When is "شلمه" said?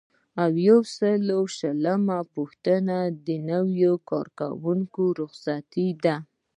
1.57-2.19